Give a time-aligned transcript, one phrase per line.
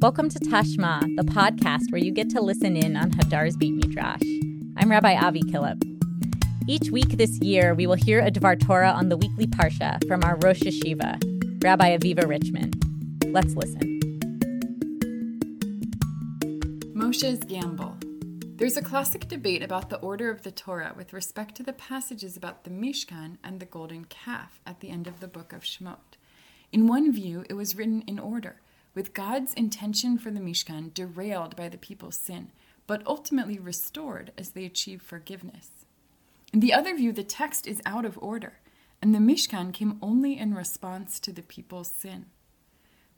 [0.00, 4.22] Welcome to Tashma, the podcast where you get to listen in on Hadar's Beit Midrash.
[4.78, 5.78] I'm Rabbi Avi Killip.
[6.66, 10.24] Each week this year, we will hear a Dvar Torah on the weekly Parsha from
[10.24, 12.72] our Rosh HaYeshiva, Rabbi Aviva Richman.
[13.26, 14.00] Let's listen.
[16.94, 17.98] Moshe's Gamble.
[18.56, 22.38] There's a classic debate about the order of the Torah with respect to the passages
[22.38, 26.16] about the Mishkan and the golden calf at the end of the book of Shemot.
[26.72, 28.62] In one view, it was written in order,
[28.94, 32.50] with God's intention for the Mishkan derailed by the people's sin,
[32.86, 35.70] but ultimately restored as they achieve forgiveness.
[36.52, 38.58] In the other view, the text is out of order,
[39.00, 42.26] and the Mishkan came only in response to the people's sin.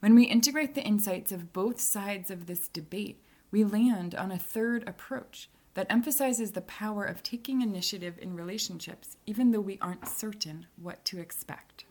[0.01, 4.39] When we integrate the insights of both sides of this debate, we land on a
[4.39, 10.09] third approach that emphasizes the power of taking initiative in relationships, even though we aren't
[10.09, 11.85] certain what to expect.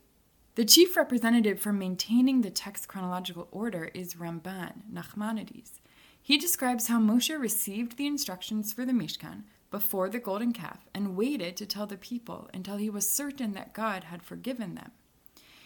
[0.54, 5.80] The chief representative for maintaining the text chronological order is Ramban, Nachmanides.
[6.20, 11.16] He describes how Moshe received the instructions for the Mishkan before the golden calf and
[11.16, 14.90] waited to tell the people until he was certain that God had forgiven them.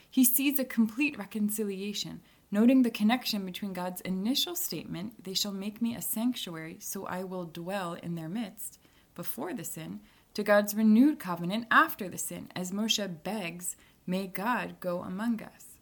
[0.09, 2.21] He sees a complete reconciliation
[2.53, 7.25] noting the connection between God's initial statement, They shall make me a sanctuary, so I
[7.25, 8.79] will dwell in their midst,
[9.17, 10.01] before the sin,
[10.35, 13.75] to God's renewed covenant after the sin, as Moshe begs,
[14.07, 15.79] May God go among us.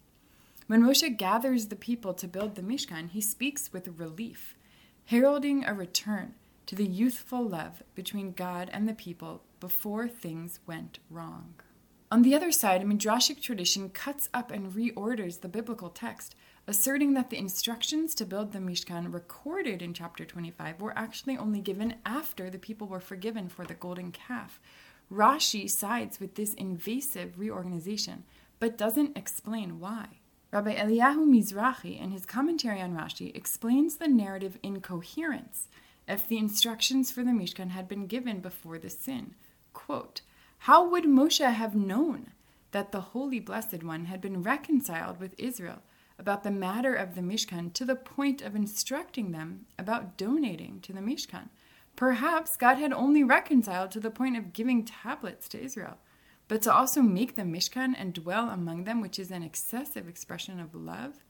[0.67, 4.55] When Moshe gathers the people to build the Mishkan, he speaks with relief,
[5.05, 6.33] heralding a return
[6.65, 11.53] to the youthful love between God and the people before things went wrong.
[12.11, 17.13] On the other side, a midrashic tradition cuts up and reorders the biblical text, asserting
[17.13, 21.95] that the instructions to build the Mishkan recorded in chapter 25 were actually only given
[22.05, 24.59] after the people were forgiven for the golden calf.
[25.11, 28.23] Rashi sides with this invasive reorganization,
[28.59, 30.19] but doesn't explain why.
[30.51, 35.67] Rabbi Eliyahu Mizrahi, in his commentary on Rashi, explains the narrative incoherence
[36.07, 39.35] if the instructions for the Mishkan had been given before the sin.
[39.73, 40.21] Quote,
[40.59, 42.31] How would Moshe have known
[42.71, 45.81] that the Holy Blessed One had been reconciled with Israel?
[46.17, 50.93] about the matter of the Mishkan to the point of instructing them about donating to
[50.93, 51.49] the Mishkan.
[51.95, 55.97] Perhaps God had only reconciled to the point of giving tablets to Israel,
[56.47, 60.59] but to also make the Mishkan and dwell among them, which is an excessive expression
[60.59, 61.23] of love?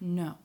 [0.00, 0.38] No.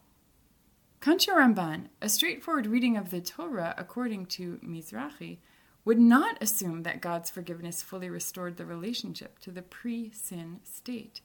[1.00, 5.38] Contra Ramban, a straightforward reading of the Torah according to Mizrahi,
[5.84, 11.22] would not assume that God's forgiveness fully restored the relationship to the pre sin state.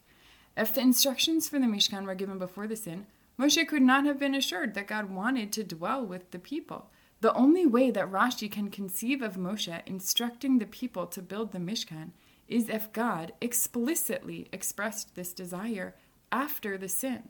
[0.56, 3.06] If the instructions for the Mishkan were given before the sin,
[3.38, 6.90] Moshe could not have been assured that God wanted to dwell with the people.
[7.20, 11.58] The only way that Rashi can conceive of Moshe instructing the people to build the
[11.58, 12.10] Mishkan
[12.48, 15.94] is if God explicitly expressed this desire
[16.32, 17.28] after the sin.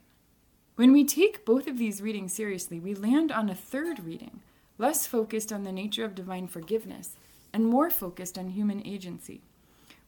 [0.76, 4.40] When we take both of these readings seriously, we land on a third reading,
[4.78, 7.16] less focused on the nature of divine forgiveness
[7.52, 9.42] and more focused on human agency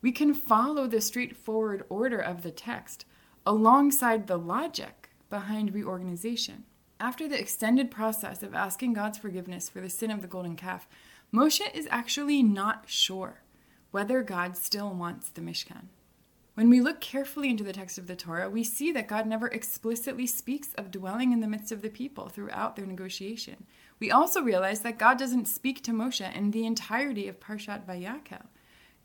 [0.03, 3.07] we can follow the straightforward order of the text
[3.47, 6.65] alongside the logic behind reorganization.
[7.03, 10.87] After the extended process of asking God's forgiveness for the sin of the golden calf,
[11.35, 13.43] Moshe is actually not sure
[13.91, 15.87] whether God still wants the Mishkan.
[16.55, 19.49] When we look carefully into the text of the Torah, we see that God never
[19.49, 23.67] explicitly speaks of dwelling in the midst of the people throughout their negotiation.
[23.99, 28.47] We also realize that God doesn't speak to Moshe in the entirety of Parshat Vayakhel.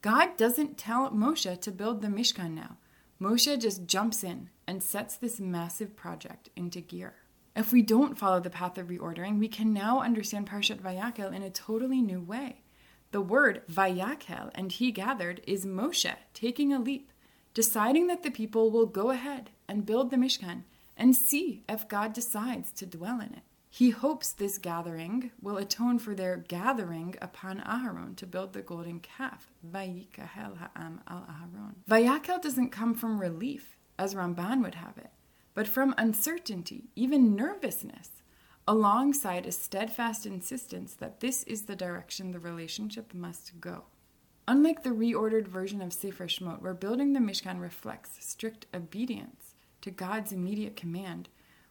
[0.03, 2.77] God doesn't tell Moshe to build the Mishkan now.
[3.19, 7.15] Moshe just jumps in and sets this massive project into gear.
[7.57, 11.41] If we don't follow the path of reordering, we can now understand Parshat Vayakhel in
[11.41, 12.61] a totally new way.
[13.09, 17.11] The word Vayakhel and he gathered is Moshe taking a leap,
[17.55, 22.13] deciding that the people will go ahead and build the Mishkan and see if God
[22.13, 23.41] decides to dwell in it.
[23.71, 28.99] He hopes this gathering will atone for their gathering upon Aharon to build the golden
[28.99, 29.47] calf.
[29.67, 31.73] Vayikahel ha'am al Aharon.
[31.89, 35.09] Vayakhel doesn't come from relief, as Ramban would have it,
[35.57, 38.21] but from uncertainty, even nervousness,
[38.67, 43.85] alongside a steadfast insistence that this is the direction the relationship must go.
[44.47, 49.89] Unlike the reordered version of Sefer Shemot, where building the Mishkan reflects strict obedience to
[49.89, 51.27] God's immediate command,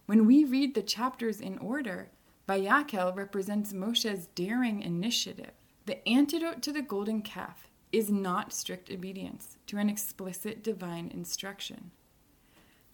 [0.07, 2.11] when we read the chapters in order,
[2.49, 5.53] Vayakhel represents Moshe's daring initiative.
[5.85, 11.93] The antidote to the golden calf is not strict obedience to an explicit divine instruction.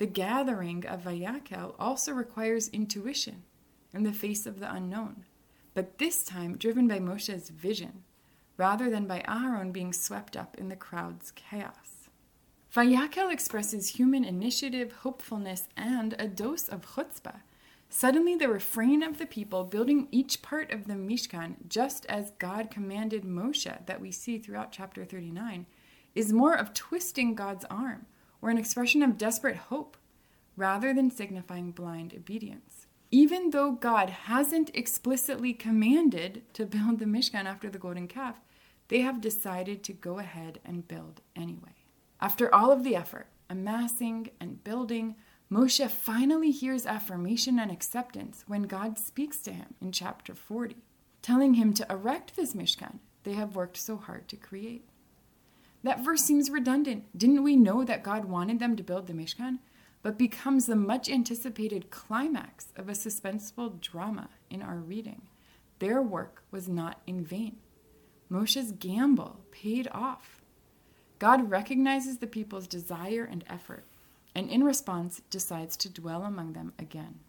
[0.02, 3.44] The gathering of Vayakhel also requires intuition
[3.94, 5.26] in the face of the unknown,
[5.74, 8.02] but this time driven by Moshe's vision
[8.56, 12.08] rather than by Aharon being swept up in the crowd's chaos.
[12.74, 17.42] Vayakhel expresses human initiative, hopefulness, and a dose of chutzpah,
[17.88, 22.72] Suddenly, the refrain of the people building each part of the Mishkan, just as God
[22.72, 25.64] commanded Moshe, that we see throughout chapter 39,
[26.16, 28.06] is more of twisting God's arm
[28.42, 29.96] or an expression of desperate hope
[30.56, 32.86] rather than signifying blind obedience.
[33.10, 38.40] Even though God hasn't explicitly commanded to build the Mishkan after the golden calf,
[38.88, 41.76] they have decided to go ahead and build anyway.
[42.20, 45.16] After all of the effort, amassing and building,
[45.50, 50.76] Moshe finally hears affirmation and acceptance when God speaks to him in chapter 40,
[51.20, 54.88] telling him to erect this Mishkan they have worked so hard to create.
[55.82, 57.16] That verse seems redundant.
[57.16, 59.58] Didn't we know that God wanted them to build the Mishkan?
[60.02, 65.22] But becomes the much anticipated climax of a suspenseful drama in our reading.
[65.78, 67.56] Their work was not in vain.
[68.28, 70.40] Moshe's gamble paid off.
[71.18, 73.84] God recognizes the people's desire and effort
[74.34, 77.20] and in response decides to dwell among them again.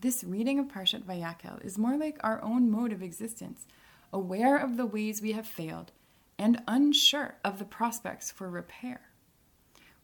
[0.00, 3.66] This reading of Parshat Vayakhel is more like our own mode of existence,
[4.12, 5.92] aware of the ways we have failed
[6.38, 9.00] and unsure of the prospects for repair.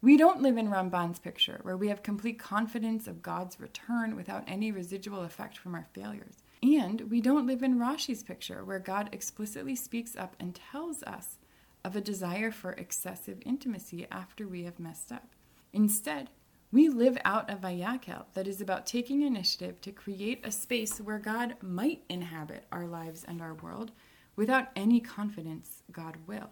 [0.02, 4.44] We don't live in Ramban's picture, where we have complete confidence of God's return without
[4.46, 6.42] any residual effect from our failures.
[6.62, 11.38] And we don't live in Rashi's picture, where God explicitly speaks up and tells us
[11.84, 15.28] of a desire for excessive intimacy after we have messed up.
[15.72, 16.30] Instead,
[16.70, 21.18] we live out a Vayakhel that is about taking initiative to create a space where
[21.18, 23.92] God might inhabit our lives and our world
[24.36, 26.50] without any confidence God will.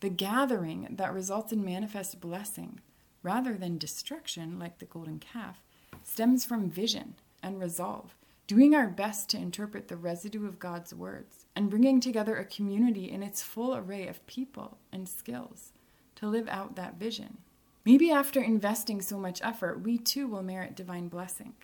[0.00, 2.80] The gathering that results in manifest blessing
[3.22, 5.62] rather than destruction, like the golden calf,
[6.02, 8.14] stems from vision and resolve,
[8.46, 13.10] doing our best to interpret the residue of God's words and bringing together a community
[13.10, 15.72] in its full array of people and skills
[16.16, 17.38] to live out that vision.
[17.84, 21.54] Maybe after investing so much effort, we too will merit divine blessing.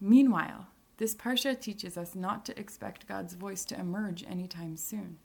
[0.00, 0.66] Meanwhile,
[0.97, 5.17] this Parsha teaches us not to expect God's voice to emerge anytime soon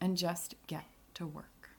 [0.00, 0.84] and just get
[1.14, 1.70] to work.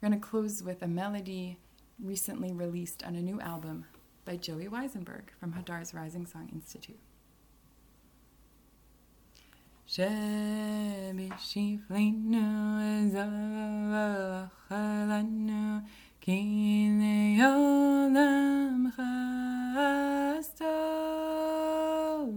[0.00, 1.58] We're going to close with a melody
[2.02, 3.86] recently released on a new album
[4.24, 6.98] by Joey Weisenberg from Hadar's Rising Song Institute.
[16.24, 16.88] כי
[17.38, 20.65] לעולם חסדו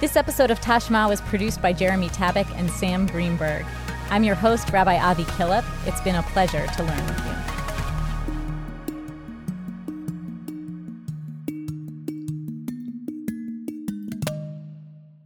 [0.00, 3.66] This episode of Tashma was produced by Jeremy Tabak and Sam Greenberg.
[4.10, 5.64] I'm your host, Rabbi Avi Killip.
[5.86, 7.49] It's been a pleasure to learn with you.